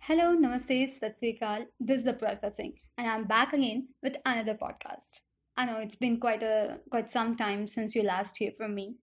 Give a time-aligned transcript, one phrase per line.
[0.00, 1.66] Hello, Namaste, Sat Sri Akal.
[1.78, 5.20] This is Aprasad Singh, and I'm back again with another podcast.
[5.56, 8.96] I know it's been quite a quite some time since you last hear from me.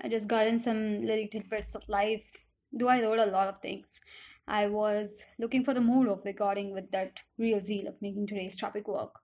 [0.00, 2.22] I just got in some little tidbits of life.
[2.72, 3.88] Though I wrote a lot of things,
[4.46, 8.56] I was looking for the mood of recording with that real zeal of making today's
[8.56, 9.14] topic work.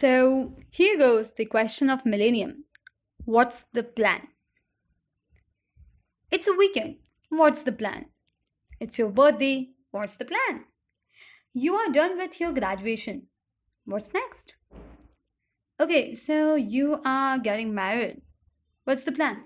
[0.00, 2.64] So here goes the question of millennium.
[3.26, 4.28] What's the plan?
[6.30, 6.96] It's a weekend.
[7.30, 8.06] What's the plan?
[8.80, 9.70] It's your birthday.
[9.92, 10.64] What's the plan?
[11.54, 13.28] You are done with your graduation.
[13.84, 14.52] What's next?
[15.78, 18.20] Okay, so you are getting married.
[18.82, 19.44] What's the plan?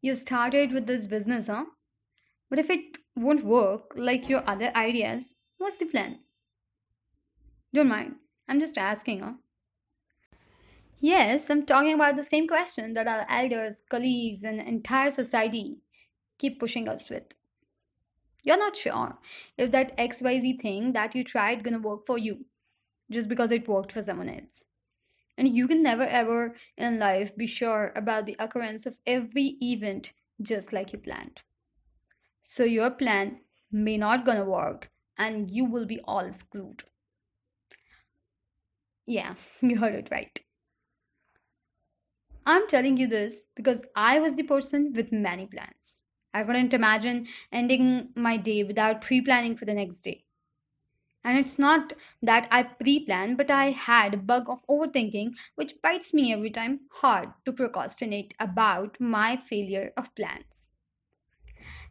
[0.00, 1.64] You started with this business, huh?
[2.48, 5.24] But if it won't work like your other ideas,
[5.58, 6.20] what's the plan?
[7.74, 8.14] Don't mind,
[8.48, 9.32] I'm just asking, huh?
[11.00, 15.78] Yes, I'm talking about the same question that our elders, colleagues, and entire society
[16.42, 17.24] keep pushing us with.
[18.44, 19.18] You're not sure
[19.58, 22.46] if that XYZ thing that you tried gonna work for you
[23.10, 24.62] just because it worked for someone else.
[25.36, 30.12] And you can never ever in life be sure about the occurrence of every event
[30.42, 31.40] just like you planned.
[32.50, 33.40] So your plan
[33.72, 36.84] may not gonna work and you will be all screwed.
[39.06, 40.40] Yeah, you heard it right.
[42.46, 45.81] I'm telling you this because I was the person with many plans.
[46.34, 50.24] I couldn't imagine ending my day without pre planning for the next day.
[51.24, 55.82] And it's not that I pre planned, but I had a bug of overthinking which
[55.82, 60.68] bites me every time hard to procrastinate about my failure of plans.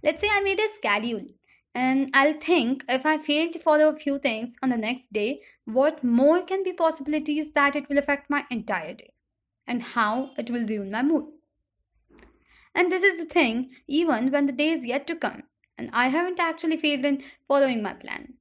[0.04, 1.26] Let's say I made a schedule
[1.74, 5.42] and I'll think if I fail to follow a few things on the next day,
[5.66, 9.14] what more can be possibilities that it will affect my entire day
[9.68, 11.32] and how it will ruin my mood.
[12.76, 15.44] And this is the thing, even when the day is yet to come,
[15.78, 18.34] and I haven't actually failed in following my plan.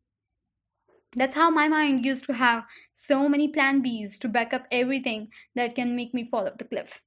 [1.15, 5.31] That's how my mind used to have so many plan Bs to back up everything
[5.55, 7.01] that can make me fall off the cliff.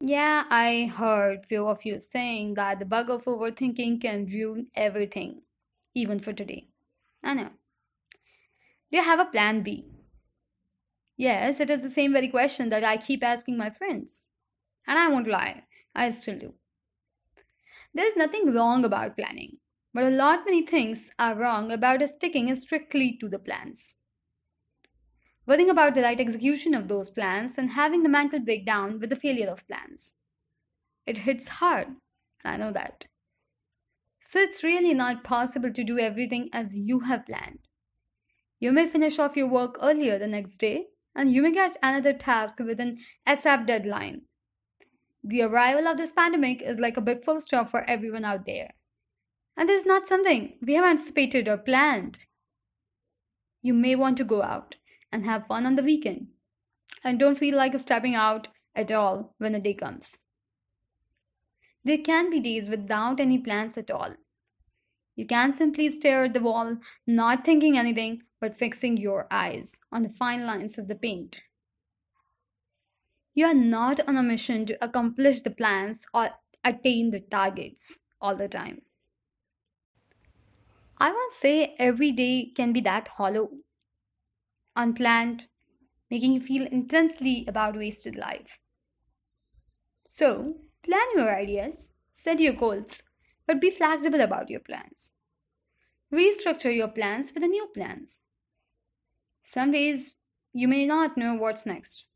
[0.00, 5.42] Yeah, I heard few of you saying that the bug of overthinking can ruin everything,
[5.94, 6.68] even for today.
[7.22, 7.50] I know.
[8.90, 9.86] Do you have a plan B?
[11.16, 14.22] Yes, it is the same very question that I keep asking my friends.
[14.86, 15.64] And I won't lie,
[15.94, 16.54] I still do.
[17.94, 19.58] There is nothing wrong about planning,
[19.92, 23.80] but a lot many things are wrong about sticking strictly to the plans.
[25.46, 29.16] Worrying about the right execution of those plans and having the mental breakdown with the
[29.16, 30.12] failure of plans.
[31.06, 31.96] It hits hard,
[32.44, 33.06] I know that.
[34.30, 37.58] So it's really not possible to do everything as you have planned.
[38.60, 42.12] You may finish off your work earlier the next day, and you may get another
[42.12, 44.22] task with an ASAP deadline.
[45.22, 48.72] The arrival of this pandemic is like a big full stop for everyone out there.
[49.56, 52.18] And this is not something we have anticipated or planned.
[53.62, 54.76] You may want to go out
[55.12, 56.28] and have fun on the weekend
[57.04, 60.06] and don't feel like stepping out at all when the day comes.
[61.84, 64.14] There can be days without any plans at all.
[65.16, 70.02] You can simply stare at the wall, not thinking anything but fixing your eyes on
[70.02, 71.36] the fine lines of the paint.
[73.34, 76.30] You are not on a mission to accomplish the plans or
[76.64, 78.82] attain the targets all the time.
[80.98, 83.50] I won't say every day can be that hollow,
[84.74, 85.46] unplanned,
[86.10, 88.58] making you feel intensely about wasted life.
[90.10, 91.88] So, plan your ideas,
[92.18, 93.02] set your goals,
[93.46, 95.08] but be flexible about your plans.
[96.12, 98.20] Restructure your plans for the new plans.
[99.52, 100.14] Some days
[100.54, 102.06] you may not know what's next,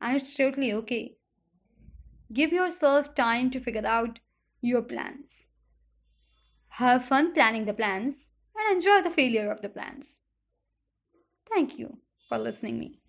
[0.00, 1.16] and it's totally okay.
[2.32, 4.18] Give yourself time to figure out
[4.62, 5.44] your plans.
[6.70, 10.06] Have fun planning the plans and enjoy the failure of the plans.
[11.50, 12.99] Thank you for listening me.